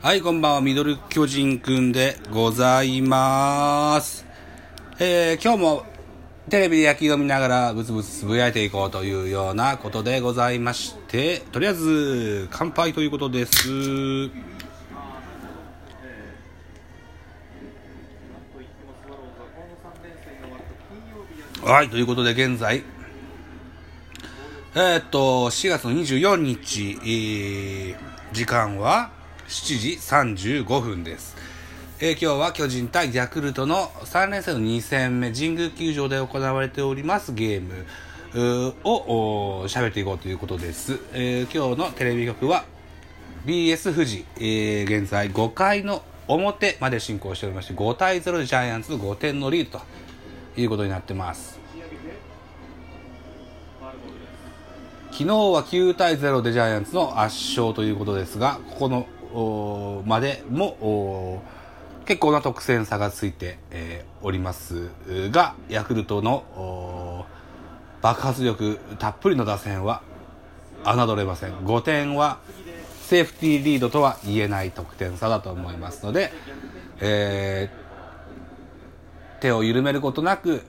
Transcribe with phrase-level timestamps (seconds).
[0.00, 4.24] はい、こんばんは、ミドル巨人くんでございます。
[5.00, 5.86] えー、今日も
[6.48, 13.68] テレビで野球を見ながらブツブツつぶやいていこうというようなことでございまして、とりあえず乾杯ということです。
[21.64, 22.84] はい、ということで現在、
[24.76, 29.10] えーっと、4月の24日、えー時間は
[29.48, 31.34] 7時35分です。
[32.00, 37.86] えー今日は巨人対ヤクルトの3連戦の2戦目、神宮球場で行われておりますゲーム
[38.34, 41.00] うーをお喋っていこうということです。
[41.14, 42.66] えー今日のテレビ局は
[43.46, 49.80] BS 富士、えー現在5回の表まで進行しておりまして、5対0でジャイアンツの5点のリード
[50.54, 51.58] ということになってます。
[55.10, 59.06] 昨日は9対0でジャイアンツの圧勝ということですが、ここの
[60.06, 61.42] までも
[62.06, 64.90] 結構な得点差がついて、えーおります
[65.30, 67.24] が、ヤクルトの
[68.02, 70.02] 爆発力たっぷりの打線は
[70.84, 71.52] 侮れません。
[71.58, 72.38] 5点は
[73.02, 76.32] セーフティーリードとは言えない得点差だと思いますので、
[77.00, 77.88] えー
[79.40, 80.62] 手を緩めることなく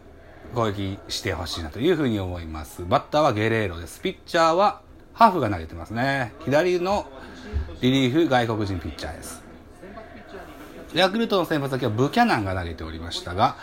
[0.54, 2.86] 攻撃してほしいなというふうに思います。
[2.86, 4.00] バッターはゲレーロです。
[4.00, 4.82] ピッチャーは
[5.14, 6.34] ハーフが投げてますね。
[6.46, 7.08] 左の
[7.82, 9.42] リリーフ外国人ピッチャーです。
[10.94, 13.56] ヤクルトの先発は今日ブキャナンが投げておりましたが、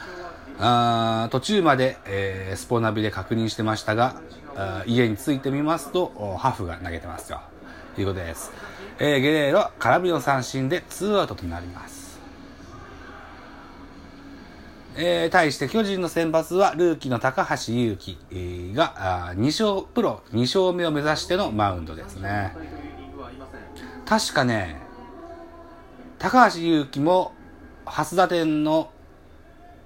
[0.58, 4.20] あ途中まで、えースポナビで確認してましたが、
[4.54, 7.40] あー家に着いてみますと、ハーフが投げてますよ。
[7.94, 8.52] ということです。
[8.98, 12.06] えーゲレーロ、空振りの三振でツーアウトとなります。
[14.98, 22.56] えー対して巨人の先発はルーキーの高橋優輝があ2勝プロ2勝目を目指してのマウンドですね
[24.06, 24.80] 確かね
[26.18, 27.32] 高橋優輝も
[27.84, 28.90] 初打点の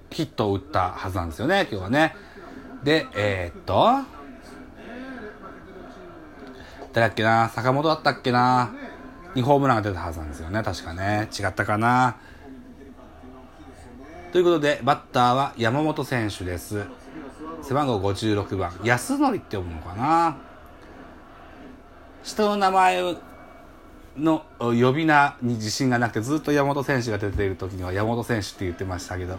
[0.09, 2.15] ヒットを打ったはずなんですよね今日はね。
[2.83, 4.07] でえーっと
[6.93, 8.73] 誰だっけな坂本だったっけな
[9.33, 11.29] にホームランが出たはずなんですよね確かね。
[11.37, 12.17] 違ったかな。
[14.31, 16.85] ということで、バッターは山本選手です。
[17.61, 20.37] 背番号56番、安則って呼ぶのかな。
[22.23, 23.01] 人の名前
[24.17, 29.37] の呼び名に自信がなくて、ずっと山本選手が出ている時には山本選手って言ってましたけど、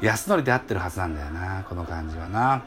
[0.00, 2.62] 安則で合ってるはずなんだよな、この感じはな。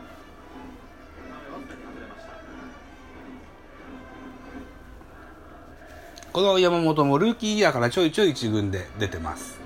[6.34, 9.58] この山本もルーキーイヤーからちょいちょい一軍で出てます。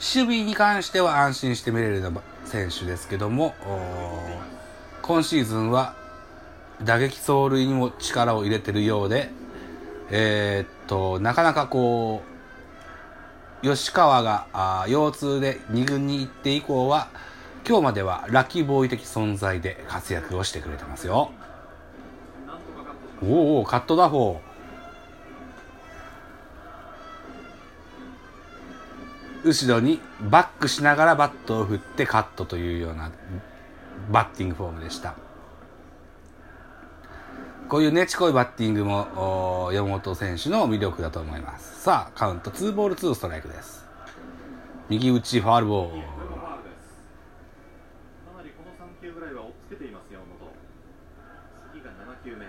[0.00, 2.02] 守備に関しては安心して見れる
[2.44, 3.54] 選手ですけども、
[5.00, 5.94] 今シーズンは
[6.84, 9.30] 打撃走塁にも力を入れてるようで、
[10.10, 12.22] えーっと、なかなかこ
[13.62, 17.08] う、吉川があ腰痛で2軍に行って以降は、
[17.66, 21.30] 今日まではラッキーボーイ的存在で活躍をしてくれてますよ。
[23.24, 24.40] おおカット打法。
[29.44, 33.10] 後ろにバックしながらバットを振ってカットというような
[34.10, 35.14] バッティングフォームでした。
[37.72, 41.80] こういうねちこいバッティングも山本選手の魅力だと思います。
[41.80, 43.86] さあ、カウント2ボール2ストライクです。
[44.90, 45.90] 右打ちファールボール。
[45.92, 45.96] か
[48.36, 50.52] なりこの3球ぐらいは追っつけています山本
[51.72, 52.44] 次が7球目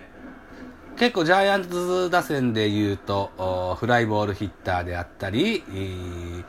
[1.00, 6.44] 結構ジャイアンツ打線で言うと、おフライボールヒッターであったり、えー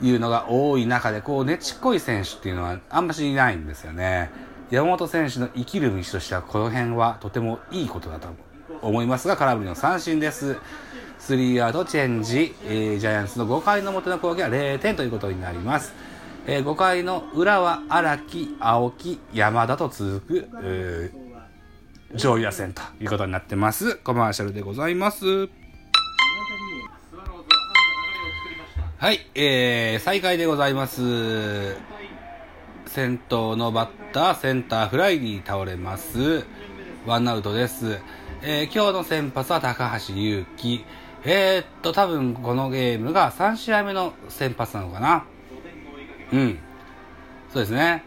[0.00, 4.30] いうのが多い中で、こう、ねちっこい選手っていうのはあんましいないんですよね。
[4.70, 8.28] 山本選手の生きる道としては、この辺はとてもいいことだと
[8.82, 10.56] 思いますが、空振りの三振です。
[11.18, 15.94] スリーアウトチェンジ、えージャイアンツの5回の表の攻撃は0点ということになります。
[16.46, 21.28] えー5回の裏は荒木、青木、山田と続く、えー
[22.14, 23.96] 上位打線ということになってます。
[23.96, 25.26] コマーシャルでございます。
[25.26, 25.50] はまず
[27.12, 27.44] 流れを
[28.30, 31.97] 作りましたはい、えー、再開でございます。
[32.88, 36.44] 先頭のバッター、センターフライに倒れます。
[37.06, 38.00] ワンアウトです。
[38.42, 40.84] えー、今日の先発は高橋優輝。
[41.22, 45.26] えー、っと、多分このゲームが3試合目の先発なのかな。
[46.32, 46.58] うん。
[47.52, 48.04] そうですね。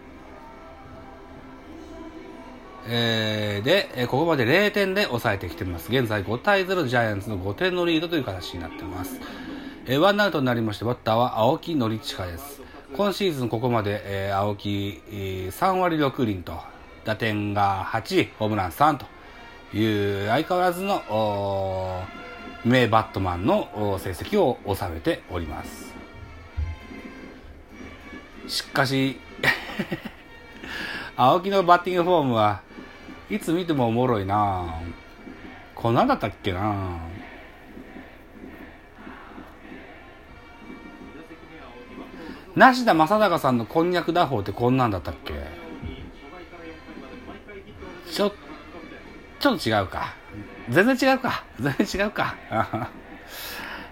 [2.88, 5.92] えー、で、えここまで0点で抑えてきてます。
[5.92, 9.22] 現在5対0ジャイアンツの5点のリードという形になってます。
[9.86, 12.61] えーワンアウトになりまして、バッターは青木則親です。
[13.02, 16.62] 今シーズンここまで、えー青木、えー3割6厘と、
[17.04, 19.08] 打点が8、ホームラン3と
[19.76, 22.06] いう相変わらずの
[22.64, 25.92] 名バットマンの成績を収めております。
[28.48, 29.20] しかし
[31.18, 32.62] 青木のバッティングフォームは
[33.32, 34.76] いつ見てもおもろいな
[35.74, 37.00] こんなんだったっけな
[42.56, 45.34] 梨田正孝さんのこんにゃく打法ってこんなんだったっけ？
[48.12, 48.32] ちょ
[49.40, 50.14] ちょっと違うか
[50.70, 52.36] 全然違うか全然違うか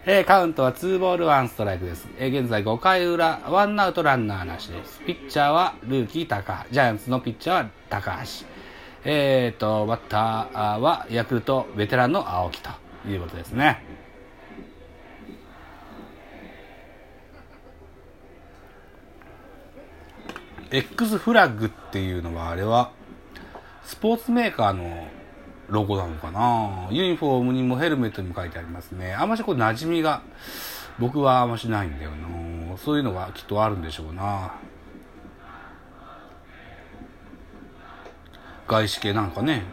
[0.06, 2.07] えー、カウントは2ボール1ストライクです。
[2.17, 5.00] えー、現在5回裏、ワンアウトランナーなしです。
[5.06, 6.73] ピッチャーはルーキー高橋。
[6.73, 8.45] ジャイアンツのピッチャーは高橋。
[9.03, 12.69] えーと、バッターはヤクルトベテランの青木と
[13.07, 13.83] いうことですね。
[20.71, 22.92] X フラッグっていうのはあれは
[23.83, 25.07] スポーツメーカーの
[25.68, 26.88] ロゴなのかな？
[26.92, 29.13] ユニフォームにもヘルメットにも書いてありますね。
[29.13, 30.21] あんましこう馴染みが
[31.00, 34.54] 僕はあんましないんだよなそういうのがきっとあるんでしょうな
[38.68, 39.63] 外資系なんかね。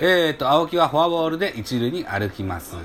[0.00, 2.76] えーと、青木はフォアボールで一塁に歩きます。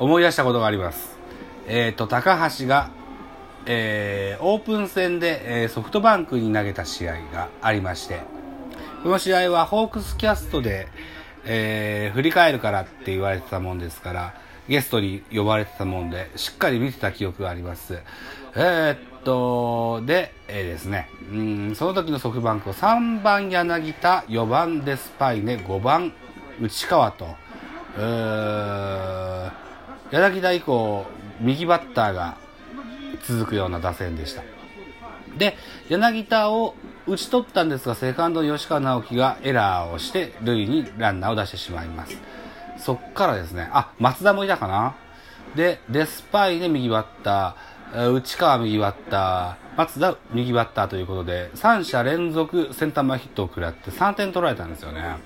[0.00, 1.18] 思い出したことがあります。
[1.68, 2.90] えっ、ー、と、高橋が、
[3.66, 8.22] えー、オープン戦で、えー、ソフトバンクに投げた試合がありまして、
[9.02, 10.88] この試合はホークスキャストで、
[11.44, 14.34] えー、振り返るからって言われてたもんですから、
[14.68, 17.98] ゲストに呼ばれてたもんで、しっかり見てた記憶があります。
[18.56, 26.14] えー、っと、で、えー、ですね、うん、その時のソフトバンクを3番柳田、4番デスパイネ、5番
[26.58, 27.26] 内川と、
[27.98, 29.69] うー
[30.10, 31.06] 柳田以降、
[31.40, 32.36] 右バッターが
[33.22, 34.42] 続くような打線でした。
[35.38, 35.56] で、
[35.88, 36.74] 柳田を
[37.06, 42.16] 打ち取ったんですが、セカンド吉川直樹がエラーをして、塁にランナーを出してしまいます。
[42.78, 44.96] そっからですね、あ、松田もいたかな
[45.54, 55.16] で、デスパイで右バッター、内川右バッター、松田右バッターということで、3者連続センター前ヒットを食らって3点取られたんですよね。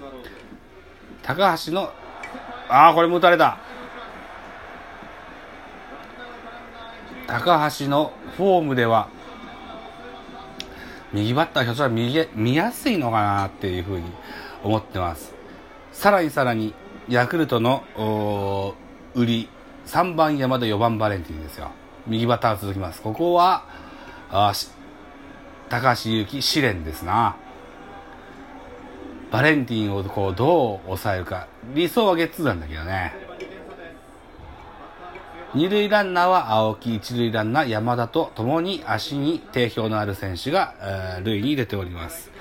[1.23, 1.93] 高橋の、
[2.69, 3.59] ああ、これも打たれた。
[7.27, 9.09] 高橋のフォームでは、
[11.13, 14.05] 右バッターひょっとしたら見見やすいのかなっていうふうに
[14.63, 15.35] 思ってます。
[15.93, 16.75] さらにさらに、
[17.09, 17.85] ヤクルトの
[19.15, 19.49] 売り、
[19.87, 21.71] 3番山田4番バレンティンですよ。
[22.07, 23.01] 右バッターが続きます。
[23.01, 23.65] ここは、
[24.31, 24.53] あ
[25.69, 27.37] 高橋祐希試練ですな。
[29.31, 31.49] バレンティンをこうどう抑えるか。
[31.75, 33.24] 理想はゲッツーなんだけどね。
[35.55, 42.33] 二塁ランナーは青木、一塁ランナー山田と共に足に定評のある選手が、えー、塁に出ております。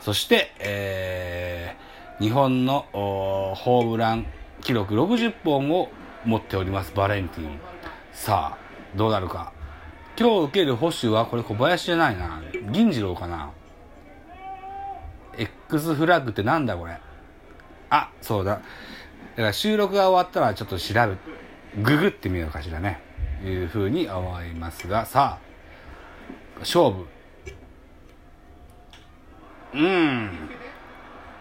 [0.00, 4.26] そして、えー、日本のホームラン
[4.62, 5.90] 記録60本を
[6.24, 7.60] 持っております、バレンティン。
[8.14, 9.52] さあ、どうなるか。
[10.18, 12.40] 今日受ける保守は、これ小林じゃないな。
[12.70, 13.50] 銀次郎かな。
[15.36, 16.96] X フラッグってなんだこれ。
[17.90, 18.52] あ、そうだ。
[18.52, 18.60] だ
[19.36, 21.16] から収録が終わったらちょっと調べ
[21.80, 23.00] ググってみようかしらね。
[23.44, 27.06] いうふうに思いますが、さあ、勝負。
[29.74, 30.30] うん。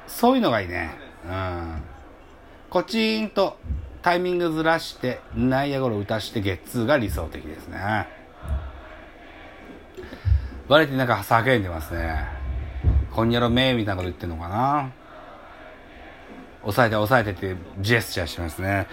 [0.08, 0.91] そういうのがいいね。
[1.25, 1.84] うん。
[2.70, 3.60] コチーンと
[4.01, 8.08] タイミングずらして、内野ゴロ打たしてゲッツーが理想的ですね。
[10.67, 12.25] バレてなんか叫んでますね。
[13.12, 14.91] こんにゃろめみたいなこと言ってんのかな。
[16.62, 18.88] 抑えて抑えてってジェスチャーしますね。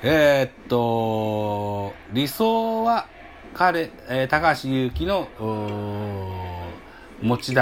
[0.00, 3.08] えー、っと、理想は
[3.52, 5.26] 彼、えー、高橋祐希の
[7.20, 7.56] 持ち球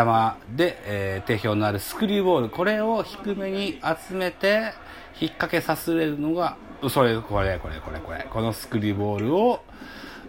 [0.54, 4.74] で、えー、定評のあるスクリューボール、これを低めに集めて、
[5.18, 6.58] 引っ掛けさせれるのが、
[6.90, 9.62] それ、これ、これ、これ、これ、このスクリューボールを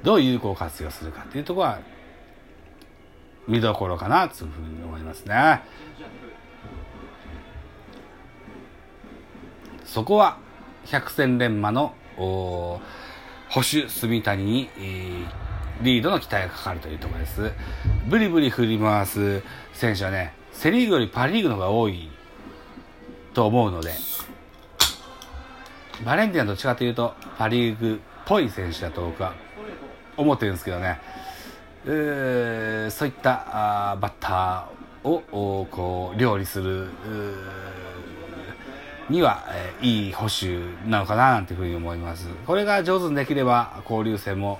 [0.01, 1.79] どう有効活用するかっていうところは、
[3.49, 5.61] 見どころかな、というふうに思いますね。
[9.83, 10.46] そこは、
[10.91, 12.79] 百戦錬磨の保
[13.55, 15.27] 守住谷に、えー、
[15.81, 17.51] リードの期待がかかるというところです。
[18.07, 22.09] ブリブリ振り回す選手はね、セリーグよりパリーグの方が多い
[23.33, 23.91] と思うので、
[26.05, 29.33] バレンティンはどっちかというとパリーグっぽい選手だと僕は
[30.15, 30.99] 思ってるんですけどね、
[31.85, 36.87] えー、そういったあバッターをこう料理する
[39.09, 42.27] には、え、いい保守なのかななんていうふうに思います。
[42.45, 44.59] これが上手にできれば交流戦も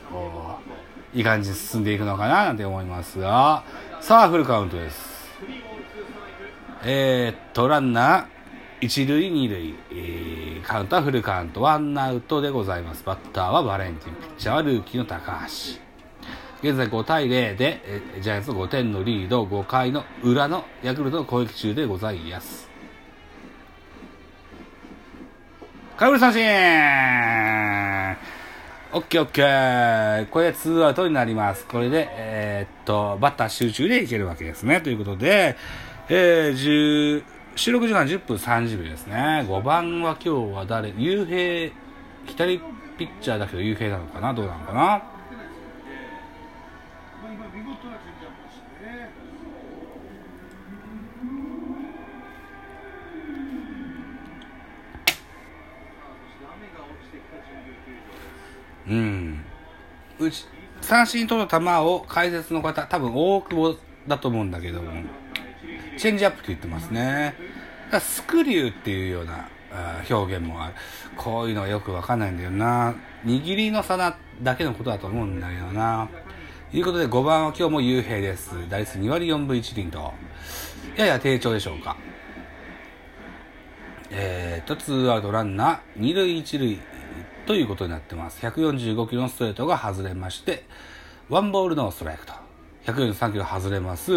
[1.13, 3.63] いい感じに進んでいくのかななんて思いますが、
[3.99, 5.17] さあフルカウントです。
[6.83, 8.25] えー、っと、ランナー、
[8.79, 13.03] 一塁、二塁、えー、カウントはフルカウント、ワンアウトでございます。
[13.03, 15.87] バッターはバレンティン、ピッチャーはルーキーの高橋。
[16.61, 22.66] 現在5対0で、えジャイアンツの5点のリード、5回の裏のヤクルトの攻撃中でございます。
[25.97, 26.39] 空振り三振
[28.93, 31.65] オッケーオッケーこれで2アウトになります。
[31.65, 34.79] これで、えーっと、バッター集中でいけるわけですね。
[34.79, 35.55] ということで、
[36.07, 37.23] えー、10
[37.55, 39.43] 収録時間10分30秒ですね。
[39.49, 40.93] 5番は今日は誰？
[40.95, 41.73] 雄平、
[42.27, 42.59] 左
[42.99, 44.35] ピッチャーだけど雄平なのかな？
[44.35, 45.01] どうなのかな？
[58.89, 59.43] うん。
[60.19, 60.47] うち、
[60.81, 64.91] 三振取る球を解説の方、多分大久保だと思うんだけども、
[65.97, 67.35] チェンジアップって言ってますね。
[67.91, 69.49] だスクリューっていうような
[70.09, 70.73] 表現もある。
[71.15, 72.95] こういうのはよくわかんないんだよな。
[73.25, 76.09] 握りの差なだけのことだと思うんだけどな。
[76.71, 78.51] ということで5番は今日も雄平です。
[78.69, 80.13] 打率2割4分1厘と、
[80.95, 81.97] やや低調でしょうか。
[84.09, 86.79] えーと、ツーアウトランナー、二塁一塁
[87.47, 88.45] ということになってます。
[88.45, 90.65] 145キロのストレートが外れまして、
[91.29, 92.33] ワンボールのストライクと。
[92.85, 94.11] 143キロ外れます。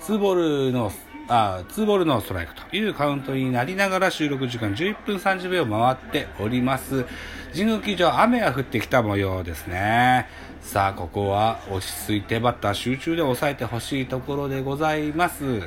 [0.00, 0.92] ツーボールの、
[1.28, 7.06] あ、ツーボールのストライクというカウントになりながら収録時間11分30秒回っております。
[7.52, 10.28] 神宮球場雨が降ってきた模様ですね。
[10.60, 15.62] さあ、ここは落ち着いてバッター集中で抑えてほしいところでございます。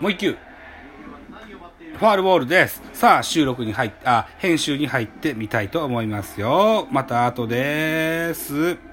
[0.00, 0.51] もう一球。
[2.02, 2.82] ファールボールです。
[2.92, 6.88] さあ、収録に入っあ、編集に入ってみたいと思いますよ。
[6.90, 8.91] また後です。